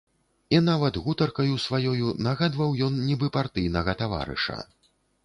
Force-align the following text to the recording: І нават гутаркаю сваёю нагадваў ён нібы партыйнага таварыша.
І 0.55 0.59
нават 0.69 0.95
гутаркаю 1.07 1.59
сваёю 1.65 2.07
нагадваў 2.29 2.73
ён 2.87 2.97
нібы 3.11 3.29
партыйнага 3.37 3.97
таварыша. 4.01 4.57